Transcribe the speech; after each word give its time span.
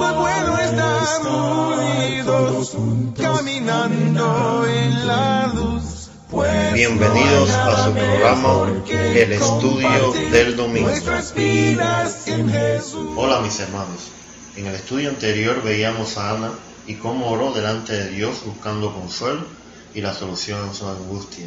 Bueno 0.00 0.58
estar 0.58 1.26
unidos, 1.26 2.74
caminando 3.18 4.66
en 4.66 5.06
la 5.06 5.52
luz. 5.54 6.08
Pues 6.30 6.72
Bienvenidos 6.72 7.50
a 7.50 7.84
su 7.84 7.92
programa 7.92 8.80
El 8.88 9.32
Estudio 9.32 10.12
del 10.30 10.56
Domingo. 10.56 10.88
Hola 13.14 13.40
mis 13.40 13.60
hermanos. 13.60 14.10
En 14.56 14.68
el 14.68 14.74
estudio 14.74 15.10
anterior 15.10 15.62
veíamos 15.62 16.16
a 16.16 16.30
Ana 16.30 16.52
y 16.86 16.94
cómo 16.94 17.30
oró 17.30 17.52
delante 17.52 17.92
de 17.92 18.08
Dios 18.08 18.42
buscando 18.46 18.94
consuelo 18.94 19.44
y 19.94 20.00
la 20.00 20.14
solución 20.14 20.66
a 20.66 20.72
su 20.72 20.88
angustia. 20.88 21.46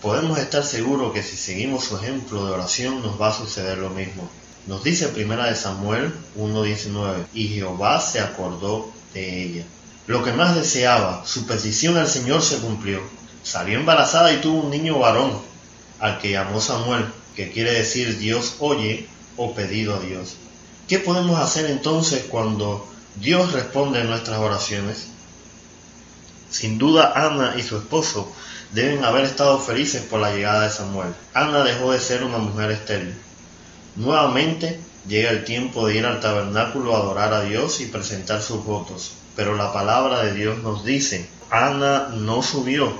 Podemos 0.00 0.38
estar 0.38 0.64
seguros 0.64 1.12
que 1.12 1.22
si 1.22 1.36
seguimos 1.36 1.84
su 1.84 1.98
ejemplo 1.98 2.46
de 2.46 2.52
oración 2.52 3.02
nos 3.02 3.20
va 3.20 3.28
a 3.28 3.32
suceder 3.34 3.76
lo 3.76 3.90
mismo. 3.90 4.30
Nos 4.66 4.84
dice 4.84 5.08
primera 5.08 5.46
de 5.46 5.56
Samuel 5.56 6.12
1.19 6.38 7.26
y 7.34 7.48
Jehová 7.48 8.00
se 8.00 8.20
acordó 8.20 8.92
de 9.12 9.42
ella. 9.42 9.64
Lo 10.06 10.22
que 10.22 10.32
más 10.32 10.54
deseaba, 10.54 11.24
su 11.26 11.46
petición 11.46 11.96
al 11.96 12.06
Señor 12.06 12.42
se 12.42 12.58
cumplió. 12.58 13.00
Salió 13.42 13.78
embarazada 13.78 14.32
y 14.32 14.40
tuvo 14.40 14.60
un 14.60 14.70
niño 14.70 15.00
varón, 15.00 15.32
al 15.98 16.18
que 16.18 16.30
llamó 16.30 16.60
Samuel, 16.60 17.06
que 17.34 17.50
quiere 17.50 17.72
decir 17.72 18.18
Dios 18.18 18.56
oye 18.60 19.08
o 19.36 19.52
pedido 19.52 19.96
a 19.96 20.00
Dios. 20.00 20.36
¿Qué 20.86 21.00
podemos 21.00 21.40
hacer 21.40 21.68
entonces 21.68 22.24
cuando 22.28 22.88
Dios 23.16 23.52
responde 23.52 24.00
a 24.00 24.04
nuestras 24.04 24.38
oraciones? 24.38 25.08
Sin 26.50 26.78
duda 26.78 27.12
Ana 27.16 27.54
y 27.56 27.62
su 27.62 27.78
esposo 27.78 28.30
deben 28.72 29.02
haber 29.02 29.24
estado 29.24 29.58
felices 29.58 30.02
por 30.02 30.20
la 30.20 30.32
llegada 30.32 30.64
de 30.64 30.70
Samuel. 30.70 31.14
Ana 31.34 31.64
dejó 31.64 31.92
de 31.92 31.98
ser 31.98 32.22
una 32.22 32.38
mujer 32.38 32.70
estéril. 32.70 33.14
Nuevamente 33.96 34.80
llega 35.06 35.30
el 35.30 35.44
tiempo 35.44 35.86
de 35.86 35.96
ir 35.96 36.06
al 36.06 36.20
tabernáculo 36.20 36.96
a 36.96 37.00
adorar 37.00 37.34
a 37.34 37.42
Dios 37.42 37.80
y 37.80 37.86
presentar 37.86 38.42
sus 38.42 38.64
votos. 38.64 39.12
Pero 39.36 39.56
la 39.56 39.72
palabra 39.72 40.22
de 40.22 40.34
Dios 40.34 40.62
nos 40.62 40.84
dice, 40.84 41.28
Ana 41.50 42.08
no 42.14 42.42
subió, 42.42 42.92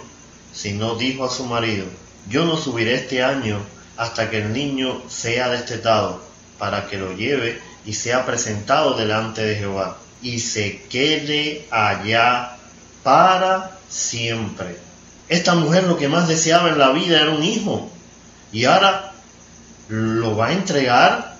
sino 0.52 0.96
dijo 0.96 1.24
a 1.24 1.30
su 1.30 1.44
marido, 1.46 1.86
yo 2.28 2.44
no 2.44 2.56
subiré 2.56 2.94
este 2.94 3.22
año 3.22 3.58
hasta 3.96 4.30
que 4.30 4.38
el 4.38 4.52
niño 4.52 5.02
sea 5.08 5.48
destetado, 5.48 6.22
para 6.58 6.86
que 6.86 6.98
lo 6.98 7.14
lleve 7.16 7.60
y 7.84 7.94
sea 7.94 8.24
presentado 8.24 8.94
delante 8.94 9.42
de 9.42 9.56
Jehová, 9.56 9.96
y 10.22 10.38
se 10.38 10.82
quede 10.82 11.66
allá 11.70 12.56
para 13.02 13.78
siempre. 13.88 14.76
Esta 15.28 15.54
mujer 15.54 15.84
lo 15.84 15.96
que 15.96 16.08
más 16.08 16.28
deseaba 16.28 16.68
en 16.68 16.78
la 16.78 16.90
vida 16.90 17.20
era 17.20 17.30
un 17.30 17.42
hijo, 17.42 17.90
y 18.52 18.64
ahora 18.64 19.11
lo 19.88 20.36
va 20.36 20.48
a 20.48 20.52
entregar, 20.52 21.36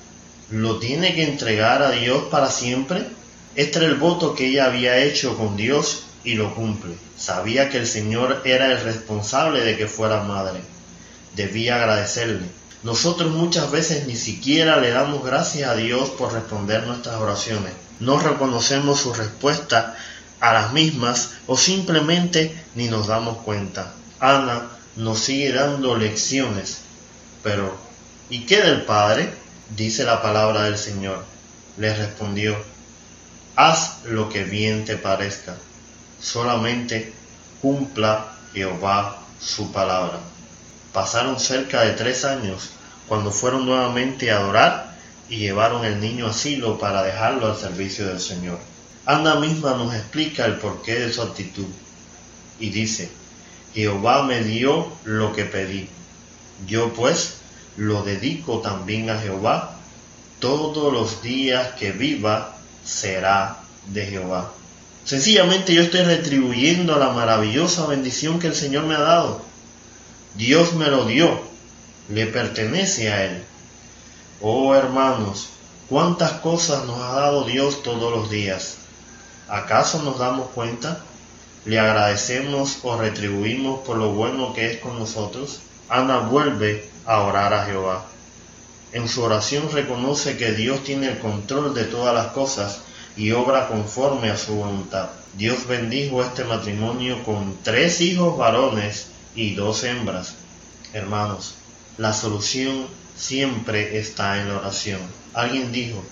lo 0.50 0.78
tiene 0.78 1.14
que 1.14 1.24
entregar 1.24 1.82
a 1.82 1.90
Dios 1.90 2.24
para 2.30 2.50
siempre. 2.50 3.06
Este 3.54 3.78
era 3.78 3.88
el 3.88 3.96
voto 3.96 4.34
que 4.34 4.46
ella 4.46 4.66
había 4.66 4.98
hecho 4.98 5.36
con 5.36 5.56
Dios 5.56 6.04
y 6.24 6.34
lo 6.34 6.54
cumple. 6.54 6.94
Sabía 7.16 7.70
que 7.70 7.78
el 7.78 7.86
Señor 7.86 8.42
era 8.44 8.66
el 8.66 8.80
responsable 8.80 9.60
de 9.60 9.76
que 9.76 9.86
fuera 9.86 10.22
madre. 10.22 10.60
Debía 11.36 11.76
agradecerle. 11.76 12.46
Nosotros 12.82 13.30
muchas 13.30 13.70
veces 13.70 14.06
ni 14.06 14.16
siquiera 14.16 14.78
le 14.78 14.90
damos 14.90 15.24
gracias 15.24 15.70
a 15.70 15.76
Dios 15.76 16.10
por 16.10 16.32
responder 16.32 16.84
nuestras 16.84 17.16
oraciones. 17.16 17.72
No 18.00 18.18
reconocemos 18.18 19.00
su 19.00 19.14
respuesta 19.14 19.96
a 20.40 20.52
las 20.52 20.72
mismas 20.72 21.30
o 21.46 21.56
simplemente 21.56 22.52
ni 22.74 22.88
nos 22.88 23.06
damos 23.06 23.38
cuenta. 23.38 23.92
Ana 24.18 24.68
nos 24.96 25.20
sigue 25.20 25.52
dando 25.52 25.96
lecciones. 25.96 26.78
Pero, 27.44 27.76
¿y 28.32 28.46
qué 28.46 28.62
del 28.62 28.82
Padre? 28.82 29.30
Dice 29.76 30.04
la 30.04 30.22
palabra 30.22 30.62
del 30.62 30.78
Señor. 30.78 31.22
Le 31.76 31.94
respondió, 31.94 32.56
haz 33.56 34.04
lo 34.06 34.30
que 34.30 34.44
bien 34.44 34.86
te 34.86 34.96
parezca 34.96 35.54
solamente 36.18 37.12
cumpla 37.60 38.32
Jehová 38.54 39.18
su 39.38 39.70
palabra. 39.70 40.20
Pasaron 40.94 41.38
cerca 41.38 41.82
de 41.82 41.92
tres 41.92 42.24
años 42.24 42.70
cuando 43.06 43.30
fueron 43.30 43.66
nuevamente 43.66 44.30
a 44.30 44.38
adorar 44.38 44.96
y 45.28 45.36
llevaron 45.36 45.84
el 45.84 46.00
niño 46.00 46.26
a 46.28 46.32
Silo 46.32 46.78
para 46.78 47.02
dejarlo 47.02 47.48
al 47.48 47.58
servicio 47.58 48.06
del 48.06 48.20
Señor. 48.20 48.58
Ana 49.04 49.34
misma 49.34 49.74
nos 49.74 49.94
explica 49.94 50.46
el 50.46 50.56
porqué 50.56 50.94
de 50.94 51.12
su 51.12 51.20
actitud 51.20 51.66
y 52.58 52.70
dice, 52.70 53.10
Jehová 53.74 54.22
me 54.22 54.42
dio 54.42 54.90
lo 55.04 55.34
que 55.34 55.44
pedí. 55.44 55.88
Yo 56.66 56.94
pues 56.94 57.41
lo 57.76 58.02
dedico 58.02 58.60
también 58.60 59.10
a 59.10 59.18
Jehová. 59.18 59.76
Todos 60.40 60.92
los 60.92 61.22
días 61.22 61.74
que 61.78 61.92
viva 61.92 62.56
será 62.84 63.58
de 63.86 64.06
Jehová. 64.06 64.52
Sencillamente 65.04 65.74
yo 65.74 65.82
estoy 65.82 66.02
retribuyendo 66.02 66.98
la 66.98 67.10
maravillosa 67.10 67.86
bendición 67.86 68.38
que 68.38 68.48
el 68.48 68.54
Señor 68.54 68.84
me 68.84 68.94
ha 68.94 69.00
dado. 69.00 69.42
Dios 70.34 70.74
me 70.74 70.88
lo 70.88 71.04
dio, 71.04 71.40
le 72.08 72.26
pertenece 72.26 73.12
a 73.12 73.24
Él. 73.24 73.42
Oh 74.40 74.74
hermanos, 74.74 75.48
cuántas 75.88 76.32
cosas 76.32 76.84
nos 76.86 77.00
ha 77.00 77.14
dado 77.14 77.44
Dios 77.44 77.82
todos 77.82 78.12
los 78.12 78.30
días. 78.30 78.76
¿Acaso 79.48 80.02
nos 80.02 80.18
damos 80.18 80.50
cuenta? 80.50 81.00
¿Le 81.64 81.78
agradecemos 81.78 82.78
o 82.82 82.96
retribuimos 82.96 83.80
por 83.80 83.96
lo 83.96 84.12
bueno 84.12 84.52
que 84.54 84.72
es 84.72 84.78
con 84.78 84.98
nosotros? 84.98 85.60
Ana 85.92 86.20
vuelve 86.20 86.88
a 87.04 87.20
orar 87.20 87.52
a 87.52 87.66
Jehová. 87.66 88.06
En 88.92 89.08
su 89.08 89.22
oración 89.22 89.70
reconoce 89.70 90.38
que 90.38 90.52
Dios 90.52 90.82
tiene 90.84 91.08
el 91.08 91.18
control 91.18 91.74
de 91.74 91.84
todas 91.84 92.14
las 92.14 92.28
cosas 92.28 92.80
y 93.14 93.32
obra 93.32 93.68
conforme 93.68 94.30
a 94.30 94.38
su 94.38 94.54
voluntad. 94.54 95.10
Dios 95.34 95.66
bendijo 95.66 96.22
este 96.22 96.44
matrimonio 96.44 97.22
con 97.24 97.58
tres 97.62 98.00
hijos 98.00 98.38
varones 98.38 99.08
y 99.34 99.54
dos 99.54 99.84
hembras. 99.84 100.34
Hermanos, 100.94 101.56
la 101.98 102.14
solución 102.14 102.86
siempre 103.14 103.98
está 103.98 104.40
en 104.40 104.48
la 104.48 104.60
oración. 104.60 105.00
Alguien 105.34 105.72
dijo, 105.72 106.02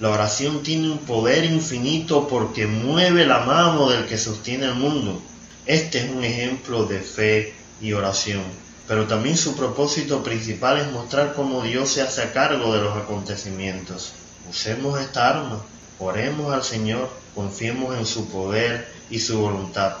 la 0.00 0.10
oración 0.10 0.62
tiene 0.62 0.90
un 0.90 0.98
poder 0.98 1.46
infinito 1.46 2.28
porque 2.28 2.66
mueve 2.66 3.24
la 3.24 3.40
mano 3.40 3.88
del 3.88 4.04
que 4.04 4.18
sostiene 4.18 4.66
el 4.66 4.74
mundo. 4.74 5.22
Este 5.64 6.00
es 6.00 6.10
un 6.10 6.24
ejemplo 6.24 6.84
de 6.84 7.00
fe 7.00 7.54
y 7.80 7.94
oración. 7.94 8.42
Pero 8.86 9.06
también 9.06 9.36
su 9.36 9.56
propósito 9.56 10.22
principal 10.22 10.78
es 10.78 10.92
mostrar 10.92 11.34
cómo 11.34 11.62
Dios 11.62 11.90
se 11.90 12.02
hace 12.02 12.32
cargo 12.32 12.74
de 12.74 12.82
los 12.82 12.96
acontecimientos. 12.96 14.12
Usemos 14.50 15.00
esta 15.00 15.28
arma 15.28 15.62
Oremos 15.98 16.52
al 16.52 16.64
Señor, 16.64 17.08
confiemos 17.34 17.96
en 17.96 18.04
su 18.04 18.28
poder 18.28 18.92
y 19.10 19.20
su 19.20 19.38
voluntad. 19.38 19.94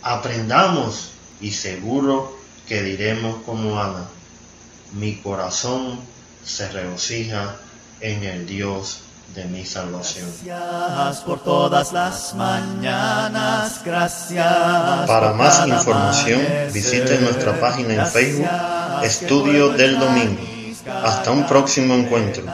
Aprendamos 0.00 1.10
y 1.40 1.50
seguro 1.50 2.38
que 2.68 2.82
diremos 2.82 3.42
como 3.42 3.80
Ana, 3.80 4.06
mi 4.92 5.16
corazón 5.16 5.98
se 6.44 6.70
regocija 6.70 7.56
en 8.00 8.22
el 8.22 8.46
Dios 8.46 9.00
de 9.34 9.44
mi 9.46 9.64
salvación. 9.64 10.26
Gracias 10.44 11.24
por 11.24 11.40
todas 11.40 11.92
las 11.92 12.34
mañanas, 12.34 13.80
gracias. 13.84 15.06
Para 15.06 15.32
más 15.32 15.66
información, 15.66 16.40
visite 16.72 17.18
nuestra 17.20 17.58
página 17.60 17.90
en 17.90 17.96
Gracias 17.96 18.12
Facebook, 18.12 18.48
Estudio 19.02 19.68
del 19.70 19.98
Domingo. 19.98 20.40
Hasta 21.04 21.30
un 21.30 21.46
próximo 21.46 21.94
encuentro. 21.94 22.44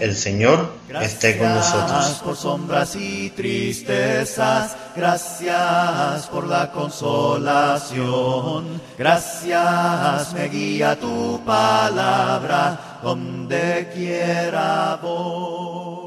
El 0.00 0.14
Señor 0.14 0.72
esté 1.00 1.38
con 1.38 1.48
Gracias 1.48 1.74
nosotros. 1.74 2.20
por 2.22 2.36
sombras 2.36 2.96
y 2.96 3.30
tristezas, 3.30 4.76
gracias 4.94 6.26
por 6.26 6.46
la 6.46 6.70
consolación, 6.70 8.78
gracias 8.98 10.34
me 10.34 10.48
guía 10.48 11.00
tu 11.00 11.40
palabra 11.46 12.98
donde 13.02 13.90
quiera 13.94 14.98
voy. 15.02 16.05